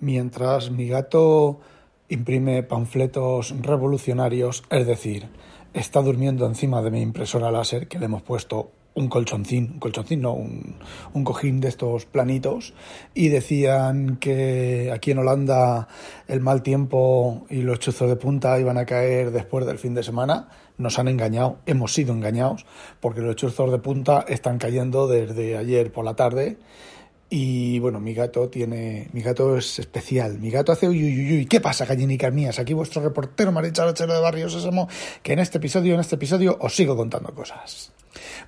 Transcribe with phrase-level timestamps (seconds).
[0.00, 1.60] Mientras mi gato
[2.08, 5.28] imprime panfletos revolucionarios, es decir,
[5.72, 10.20] está durmiendo encima de mi impresora láser que le hemos puesto un colchoncín, un colchoncín,
[10.20, 10.76] no, un,
[11.14, 12.74] un, cojín de estos planitos,
[13.14, 15.88] y decían que aquí en Holanda
[16.28, 20.02] el mal tiempo y los chuzos de punta iban a caer después del fin de
[20.02, 20.48] semana.
[20.76, 22.66] Nos han engañado, hemos sido engañados,
[23.00, 26.58] porque los chuzos de punta están cayendo desde ayer por la tarde
[27.34, 29.08] y bueno, mi gato tiene.
[29.14, 30.38] Mi gato es especial.
[30.38, 31.46] Mi gato hace uy, uy, uy.
[31.46, 32.58] ¿Qué pasa, gallinicas mías?
[32.58, 34.86] Aquí vuestro reportero Marichal de Barrio Sésamo,
[35.22, 37.90] que en este episodio, en este episodio, os sigo contando cosas.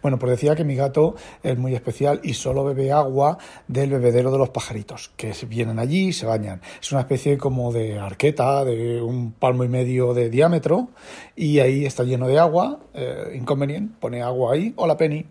[0.03, 4.31] Bueno, pues decía que mi gato es muy especial y solo bebe agua del bebedero
[4.31, 6.61] de los pajaritos, que vienen allí y se bañan.
[6.78, 10.91] Es una especie como de arqueta, de un palmo y medio de diámetro,
[11.34, 12.81] y ahí está lleno de agua.
[12.92, 14.75] Eh, inconveniente, pone agua ahí.
[14.77, 15.25] Hola, Penny.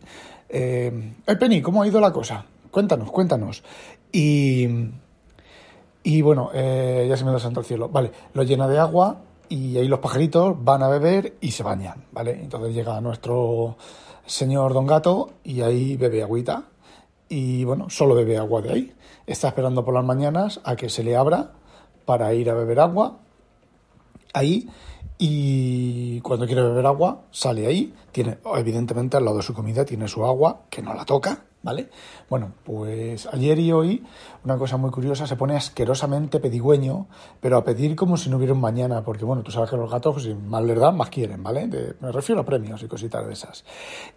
[0.49, 2.47] Eh, Penny, ¿cómo ha ido la cosa?
[2.73, 3.63] Cuéntanos, cuéntanos.
[4.11, 4.67] Y,
[6.01, 7.87] y bueno, eh, ya se me da santo el cielo.
[7.87, 12.05] Vale, lo llena de agua y ahí los pajaritos van a beber y se bañan,
[12.11, 12.31] ¿vale?
[12.31, 13.77] Entonces llega nuestro
[14.25, 16.63] señor Don Gato y ahí bebe agüita.
[17.29, 18.93] Y bueno, solo bebe agua de ahí.
[19.27, 21.51] Está esperando por las mañanas a que se le abra
[22.05, 23.19] para ir a beber agua.
[24.33, 24.67] Ahí
[25.19, 30.07] y cuando quiere beber agua sale ahí, tiene evidentemente al lado de su comida tiene
[30.07, 31.89] su agua que no la toca, ¿vale?
[32.29, 34.03] Bueno, pues ayer y hoy
[34.43, 37.07] una cosa muy curiosa, se pone asquerosamente pedigüeño,
[37.39, 39.89] pero a pedir como si no hubiera un mañana, porque bueno, tú sabes que los
[39.89, 41.67] gatos, pues, si más les dan, más quieren, ¿vale?
[41.99, 43.63] me refiero a premios y cositas de esas.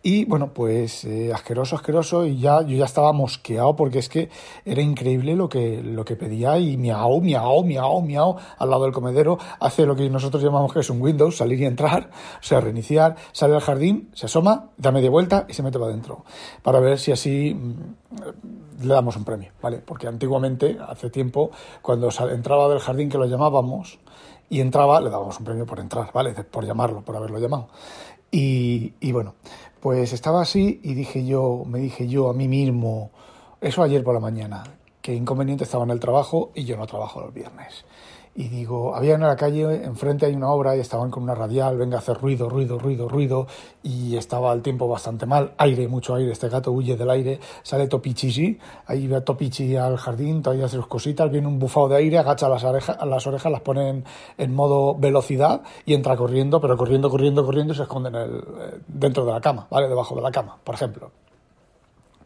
[0.02, 4.28] Y bueno, pues eh, asqueroso, asqueroso, y ya yo ya estaba mosqueado porque es que
[4.64, 8.92] era increíble lo que, lo que pedía y miau, miau, miau, miau, al lado del
[8.92, 12.60] comedero, hace lo que nosotros llamamos que es un Windows, salir y entrar, o sea,
[12.60, 16.24] reiniciar, sale al jardín, se asoma, da media vuelta y se mete para adentro,
[16.62, 19.78] para ver si así le damos un premio, ¿vale?
[19.78, 21.50] Porque antiguamente, hace tiempo,
[21.82, 23.98] cuando entraba del jardín que lo llamábamos
[24.48, 26.32] y entraba, le dábamos un premio por entrar, ¿vale?
[26.32, 27.68] Por llamarlo, por haberlo llamado.
[28.30, 29.34] Y, y bueno,
[29.80, 33.10] pues estaba así y dije yo, me dije yo a mí mismo,
[33.60, 34.64] eso ayer por la mañana,
[35.00, 37.84] que inconveniente estaba en el trabajo y yo no trabajo los viernes
[38.36, 41.78] y digo, había en la calle, enfrente hay una obra y estaban con una radial,
[41.78, 43.46] venga a hacer ruido, ruido, ruido, ruido,
[43.82, 47.88] y estaba el tiempo bastante mal, aire, mucho aire, este gato huye del aire, sale
[47.88, 52.18] Topichi, ahí va Topichi al jardín, todavía hace sus cositas, viene un bufado de aire,
[52.18, 54.04] agacha las, orejas, las orejas, las pone en,
[54.36, 58.36] en, modo velocidad y entra corriendo, pero corriendo, corriendo, corriendo y se esconde en el,
[58.36, 59.88] eh, dentro de la cama, ¿vale?
[59.88, 61.10] Debajo de la cama, por ejemplo.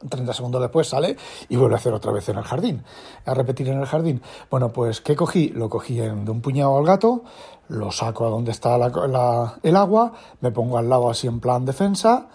[0.08, 1.16] 30 segundos después sale
[1.48, 2.84] y vuelve a hacer otra vez en el jardín,
[3.26, 4.22] a repetir en el jardín.
[4.50, 5.48] Bueno, pues ¿qué cogí?
[5.50, 7.24] Lo cogí de un puñado al gato,
[7.68, 8.76] lo saco a donde está
[9.62, 12.28] el agua, me pongo al lado así en plan defensa,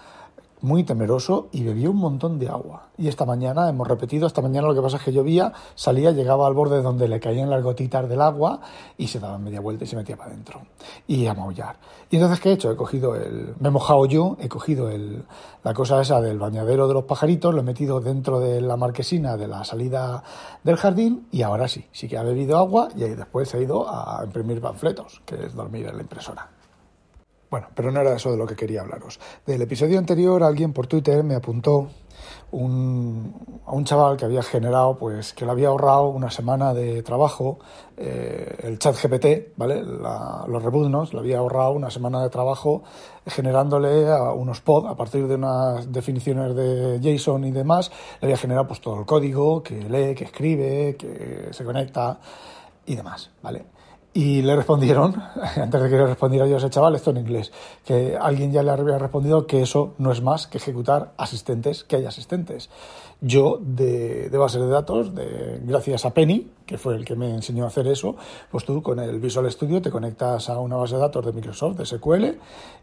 [0.65, 2.89] muy temeroso y bebía un montón de agua.
[2.97, 6.47] Y esta mañana hemos repetido, esta mañana lo que pasa es que llovía, salía, llegaba
[6.47, 8.59] al borde donde le caían las gotitas del agua
[8.97, 10.61] y se daba media vuelta y se metía para adentro.
[11.07, 11.77] Y a maullar.
[12.09, 12.71] Y entonces, ¿qué he hecho?
[12.71, 13.53] He cogido el...
[13.59, 15.23] Me he mojado yo, he cogido el,
[15.63, 19.37] la cosa esa del bañadero de los pajaritos, lo he metido dentro de la marquesina
[19.37, 20.23] de la salida
[20.63, 23.87] del jardín y ahora sí, sí que ha bebido agua y después se ha ido
[23.87, 26.54] a imprimir panfletos, que es dormir en la impresora.
[27.49, 29.19] Bueno, pero no era eso de lo que quería hablaros.
[29.45, 31.89] Del episodio anterior alguien por Twitter me apuntó
[32.51, 37.03] un, a un chaval que había generado, pues que le había ahorrado una semana de
[37.03, 37.59] trabajo,
[37.97, 39.83] eh, el chat GPT, ¿vale?
[39.83, 42.83] los rebuznos, le había ahorrado una semana de trabajo
[43.27, 47.91] generándole a unos pod a partir de unas definiciones de JSON y demás,
[48.21, 52.19] le había generado pues todo el código que lee, que escribe, que se conecta
[52.85, 53.65] y demás, ¿vale?
[54.17, 55.13] Y le respondieron,
[55.61, 57.51] antes de que le respondiera yo a ese chaval, esto en inglés,
[57.83, 61.97] que alguien ya le había respondido que eso no es más que ejecutar asistentes, que
[61.97, 62.69] hay asistentes.
[63.19, 67.29] Yo, de, de base de datos, de, gracias a Penny, que fue el que me
[67.29, 68.15] enseñó a hacer eso,
[68.51, 71.77] pues tú con el Visual Studio te conectas a una base de datos de Microsoft,
[71.77, 72.39] de SQL,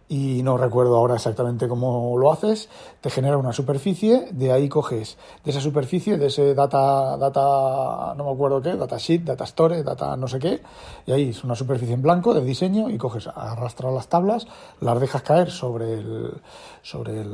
[0.09, 2.69] y no recuerdo ahora exactamente cómo lo haces,
[3.01, 8.25] te genera una superficie, de ahí coges de esa superficie, de ese data, data, no
[8.25, 10.61] me acuerdo qué, data sheet, data store, data no sé qué,
[11.07, 14.47] y ahí una superficie en blanco de diseño y coges, arrastras las tablas,
[14.81, 16.41] las dejas caer sobre, el,
[16.83, 17.25] sobre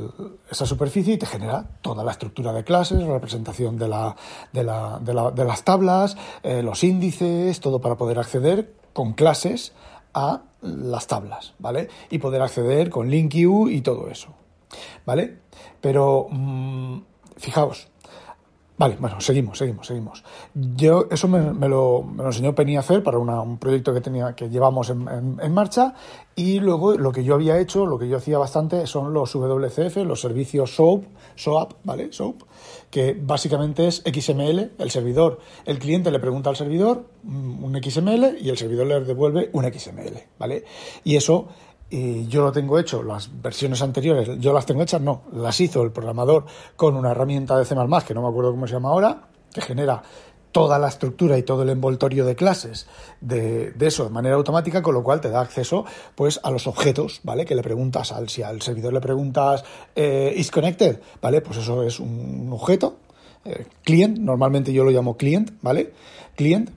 [0.49, 4.15] esa superficie y te genera toda la estructura de clases, la representación de, la,
[4.53, 9.73] de, de las tablas, eh, los índices, todo para poder acceder con clases
[10.13, 11.89] a las tablas, ¿vale?
[12.09, 14.29] Y poder acceder con LinkU y todo eso,
[15.05, 15.39] ¿vale?
[15.81, 16.99] Pero, mm,
[17.37, 17.87] fijaos,
[18.79, 20.23] Vale, bueno, seguimos, seguimos, seguimos.
[20.53, 24.33] Yo, eso me, lo, me lo, enseñó Penny a hacer para un proyecto que tenía,
[24.35, 25.05] que llevamos en,
[25.41, 25.95] en, marcha,
[26.33, 29.97] y luego lo que yo había hecho, lo que yo hacía bastante, son los WCF,
[30.05, 31.03] los servicios SOAP,
[31.35, 32.13] SOAP, ¿vale?
[32.13, 32.43] SOAP,
[32.89, 38.37] que básicamente es XML, el servidor, el cliente le pregunta al servidor mm, un XML
[38.39, 40.63] y el servidor le devuelve un XML, ¿vale?
[41.03, 41.49] Y eso
[41.89, 45.81] y yo lo tengo hecho, las versiones anteriores, yo las tengo hechas, no, las hizo
[45.81, 46.45] el programador
[46.75, 47.75] con una herramienta de C++,
[48.07, 50.03] que no me acuerdo cómo se llama ahora, que genera
[50.51, 52.87] toda la estructura y todo el envoltorio de clases
[53.21, 57.21] de, eso de manera automática, con lo cual te da acceso pues a los objetos,
[57.23, 57.45] ¿vale?
[57.45, 59.63] Que le preguntas al, si al servidor le preguntas
[59.95, 61.41] eh, is connected, ¿vale?
[61.41, 62.97] Pues eso es un objeto,
[63.45, 65.93] eh, client, normalmente yo lo llamo client, ¿vale?
[66.35, 66.71] Client,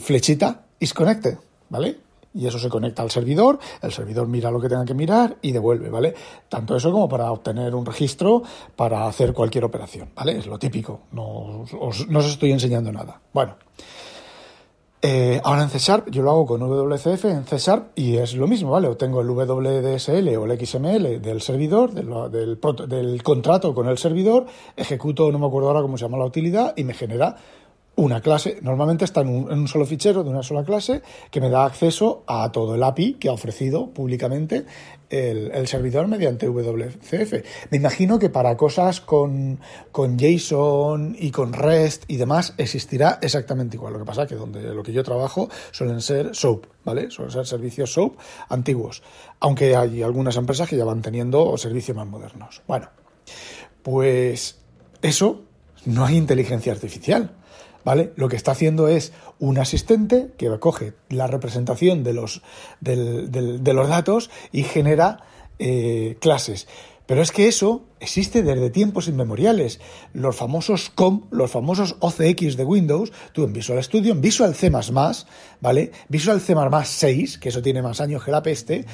[0.00, 1.38] flechita, is connected,
[1.68, 2.03] ¿vale?
[2.34, 5.52] Y eso se conecta al servidor, el servidor mira lo que tenga que mirar y
[5.52, 6.14] devuelve, ¿vale?
[6.48, 8.42] Tanto eso como para obtener un registro
[8.74, 10.38] para hacer cualquier operación, ¿vale?
[10.38, 13.20] Es lo típico, no os, no os estoy enseñando nada.
[13.32, 13.56] Bueno,
[15.06, 18.34] eh, ahora en C Sharp yo lo hago con WCF en C Sharp y es
[18.34, 18.88] lo mismo, ¿vale?
[18.88, 22.58] Obtengo el WDSL o el XML del servidor, del,
[22.88, 26.72] del contrato con el servidor, ejecuto, no me acuerdo ahora cómo se llama la utilidad
[26.74, 27.36] y me genera
[27.96, 31.64] una clase, normalmente está en un, solo fichero de una sola clase que me da
[31.64, 34.64] acceso a todo el API que ha ofrecido públicamente
[35.10, 37.32] el, servidor mediante WCF.
[37.70, 39.60] Me imagino que para cosas con,
[39.92, 43.92] con, JSON y con REST y demás existirá exactamente igual.
[43.92, 47.10] Lo que pasa es que donde lo que yo trabajo suelen ser SOAP, ¿vale?
[47.10, 48.14] Suelen ser servicios SOAP
[48.48, 49.02] antiguos,
[49.38, 52.62] aunque hay algunas empresas que ya van teniendo servicios más modernos.
[52.66, 52.88] Bueno,
[53.82, 54.58] pues
[55.00, 55.42] eso
[55.86, 57.30] no hay inteligencia artificial
[57.84, 58.12] ¿vale?
[58.16, 62.42] Lo que está haciendo es un asistente que coge la representación de los,
[62.80, 65.20] de los datos y genera
[65.58, 66.66] eh, clases.
[67.06, 69.78] Pero es que eso existe desde tiempos inmemoriales.
[70.14, 74.70] Los famosos COM, los famosos OCX de Windows, tú en Visual Studio, en Visual C++,
[75.60, 75.92] ¿vale?
[76.08, 76.54] Visual C++
[76.84, 78.86] 6, que eso tiene más años que la peste,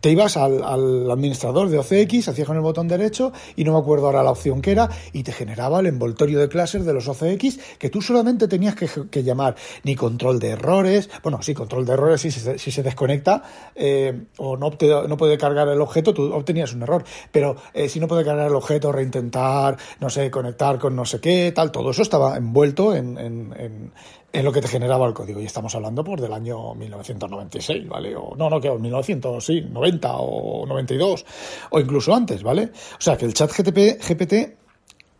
[0.00, 0.62] te ibas al,
[1.10, 4.62] administrador de OCX, hacías con el botón derecho y no me acuerdo ahora la opción
[4.62, 8.48] que era y te generaba el envoltorio de clases de los OCX que tú solamente
[8.48, 9.56] tenías que, llamar.
[9.82, 13.42] Ni control de errores, bueno, sí, control de errores si se, si se desconecta
[13.74, 18.06] eh, o no, puede cargar el objeto, tú obtenías un error, pero eh, si no
[18.06, 22.02] puede cargar el objeto, reintentar, no sé, conectar con no sé qué, tal, todo eso
[22.02, 23.92] estaba envuelto en, en
[24.32, 25.40] es lo que te generaba el código.
[25.40, 28.14] Y estamos hablando por del año 1996, ¿vale?
[28.16, 31.26] O no, no, que 1990 o 92
[31.70, 32.70] o incluso antes, ¿vale?
[32.98, 34.58] O sea, que el chat GTP, GPT,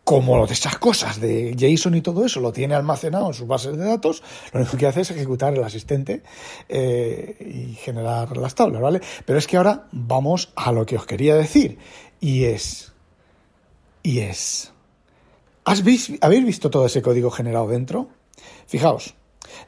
[0.03, 3.77] como de esas cosas de JSON y todo eso, lo tiene almacenado en sus bases
[3.77, 4.23] de datos,
[4.53, 6.23] lo único que hace es ejecutar el asistente
[6.67, 9.01] eh, y generar las tablas, ¿vale?
[9.25, 11.77] Pero es que ahora vamos a lo que os quería decir.
[12.19, 12.91] Y es...
[14.01, 14.73] Y es...
[15.65, 15.83] ¿Has
[16.21, 18.09] ¿Habéis visto todo ese código generado dentro?
[18.67, 19.15] Fijaos,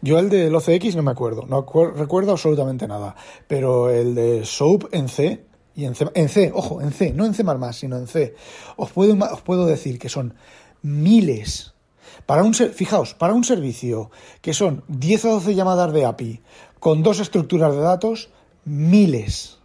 [0.02, 1.66] yo el del OCX no me acuerdo, no
[1.96, 3.16] recuerdo absolutamente nada,
[3.48, 5.46] pero el de SOAP en C,
[5.76, 8.36] y en C, en C, ojo, en C, no en C++, sino en C,
[8.76, 10.34] os puedo, os puedo decir que son
[10.82, 11.74] miles.
[12.26, 16.42] Para un, fijaos, para un servicio que son 10 o 12 llamadas de API
[16.80, 18.30] con dos estructuras de datos,
[18.66, 19.60] miles.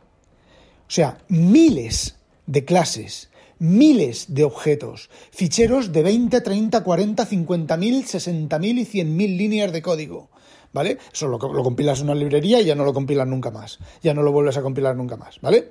[0.88, 8.04] O sea, miles de clases miles de objetos, ficheros de 20, 30, 40, 50 mil,
[8.04, 10.28] 60 mil y 100 mil líneas de código.
[10.72, 10.98] ¿Vale?
[11.10, 13.78] Eso lo, lo, compilas en una librería y ya no lo compilas nunca más.
[14.02, 15.40] Ya no lo vuelves a compilar nunca más.
[15.40, 15.70] ¿Vale?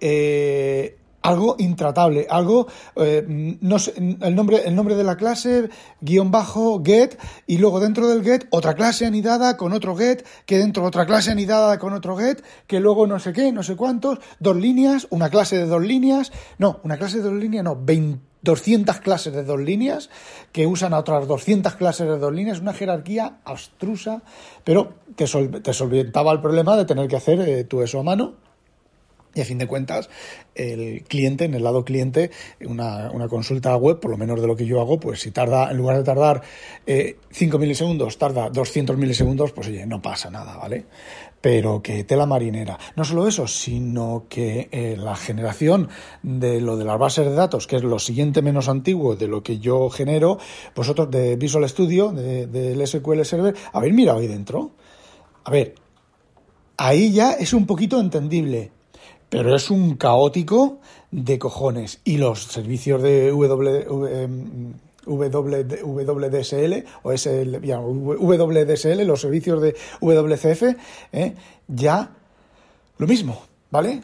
[0.00, 0.96] Eh,
[1.28, 2.66] algo intratable, algo,
[2.96, 3.24] eh,
[3.60, 5.68] no sé, el nombre, el nombre de la clase,
[6.00, 10.58] guion bajo, get, y luego dentro del get otra clase anidada con otro get, que
[10.58, 14.18] dentro otra clase anidada con otro get, que luego no sé qué, no sé cuántos,
[14.40, 17.78] dos líneas, una clase de dos líneas, no, una clase de dos líneas, no,
[18.40, 20.10] 200 clases de dos líneas
[20.52, 24.22] que usan a otras 200 clases de dos líneas, una jerarquía abstrusa,
[24.64, 28.47] pero te, te solventaba el problema de tener que hacer eh, eso a mano
[29.34, 30.08] Y a fin de cuentas,
[30.54, 32.30] el cliente, en el lado cliente,
[32.64, 35.70] una, una, consulta web, por lo menos de lo que yo hago, pues si tarda,
[35.70, 36.42] en lugar de tardar
[36.86, 40.86] 5 eh, milisegundos, tarda 200 milisegundos, pues oye, no pasa nada, ¿vale?
[41.40, 42.78] Pero que tela marinera.
[42.96, 45.88] No solo eso, sino que eh, la generación
[46.22, 49.42] de lo de las bases de datos, que es lo siguiente menos antiguo de lo
[49.42, 50.38] que yo genero,
[50.74, 54.72] vosotros de Visual Studio, del de, SQL Server, habéis mirado ahí dentro.
[55.44, 55.74] A ver,
[56.76, 58.72] ahí ya es un poquito entendible
[59.28, 60.78] pero es un caótico
[61.10, 62.00] de cojones.
[62.04, 63.94] Y los servicios de WDSL
[66.74, 70.62] em, o SL, WDSL, los servicios de WCF,
[71.12, 71.34] ¿eh?
[71.66, 72.10] ya
[72.98, 74.02] lo mismo, ¿vale?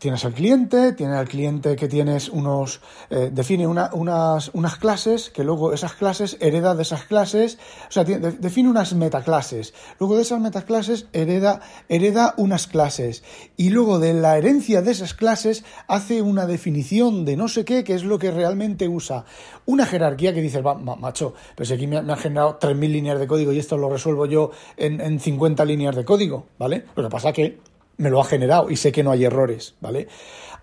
[0.00, 2.80] Tienes al cliente, tiene al cliente que tienes unos,
[3.10, 8.04] eh, define unas, unas clases, que luego esas clases hereda de esas clases, o sea,
[8.04, 13.22] define unas metaclases, luego de esas metaclases hereda, hereda unas clases,
[13.58, 17.84] y luego de la herencia de esas clases hace una definición de no sé qué,
[17.84, 19.26] que es lo que realmente usa.
[19.66, 23.20] Una jerarquía que dices, va, macho, pero si aquí me, me han generado 3.000 líneas
[23.20, 26.86] de código y esto lo resuelvo yo en, en 50 líneas de código, ¿vale?
[26.96, 27.69] Lo que pasa que
[28.00, 30.08] me lo ha generado y sé que no hay errores, ¿vale?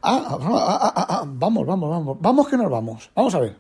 [0.02, 3.12] Ah, ah, ah, vamos, vamos, vamos, vamos que nos vamos.
[3.14, 3.56] Vamos a ver.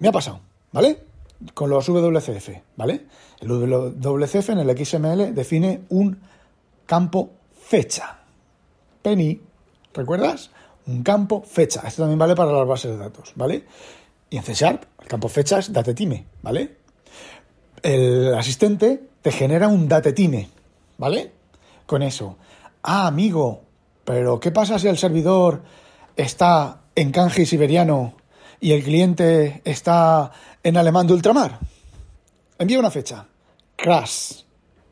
[0.00, 0.40] Me ha pasado,
[0.72, 1.04] ¿vale?
[1.54, 3.06] Con los WCF, ¿vale?
[3.40, 6.20] El WCF en el XML define un
[6.84, 8.18] campo fecha.
[9.00, 9.40] Penny,
[9.94, 10.50] ¿recuerdas?
[10.88, 11.82] Un campo fecha.
[11.86, 13.64] Esto también vale para las bases de datos, ¿vale?
[14.28, 16.78] Y en C Sharp, el campo fecha es datetime, ¿vale?
[17.80, 20.48] El asistente te genera un datetime,
[20.98, 21.30] ¿vale?
[21.86, 22.38] Con eso.
[22.84, 23.62] Ah, amigo,
[24.04, 25.62] pero ¿qué pasa si el servidor
[26.16, 28.14] está en kanji siberiano
[28.58, 30.32] y el cliente está
[30.64, 31.60] en alemán de ultramar?
[32.58, 33.28] Envía una fecha.
[33.76, 34.42] Crash.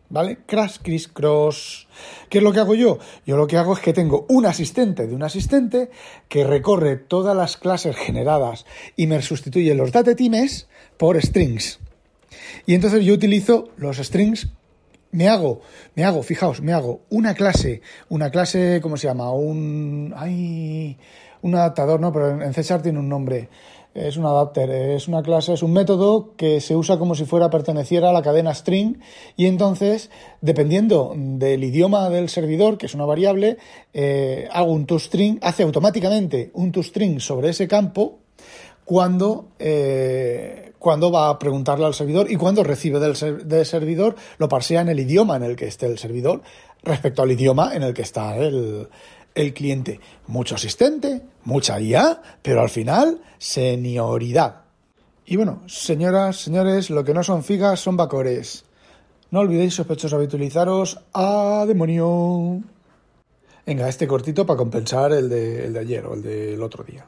[0.09, 0.39] ¿Vale?
[0.47, 1.89] Crash, Chris, Cross.
[2.29, 2.99] ¿Qué es lo que hago yo?
[3.27, 5.91] Yo lo que hago es que tengo un asistente de un asistente
[6.29, 11.81] que recorre todas las clases generadas y me sustituye los datetimes por strings.
[12.67, 14.49] Y entonces yo utilizo los strings
[15.13, 15.61] me hago,
[15.95, 19.33] me hago, fijaos, me hago una clase, una clase, ¿cómo se llama?
[19.33, 20.97] Un, ay,
[21.43, 23.49] un adaptador, no, pero en César tiene un nombre.
[23.93, 27.51] Es un adapter, es una clase, es un método que se usa como si fuera
[27.51, 29.01] perteneciera a la cadena string
[29.37, 33.57] y entonces, dependiendo del idioma del servidor, que es una variable,
[33.93, 38.21] eh, hago un toString, hace automáticamente un toString sobre ese campo
[38.85, 43.15] cuando, eh, cuando va a preguntarle al servidor y cuando recibe del,
[43.67, 46.43] servidor lo parsea en el idioma en el que esté el servidor
[46.83, 48.89] respecto al idioma en el que está el,
[49.35, 50.01] el cliente.
[50.27, 54.63] Mucho asistente, mucha IA, pero al final, senioridad.
[55.27, 58.65] Y bueno, señoras, señores, lo que no son figas son bacores.
[59.31, 62.63] No olvidéis, sospechosos, habitualizaros a demonio.
[63.67, 67.05] Venga, este cortito para compensar el de, el de ayer o el del otro día.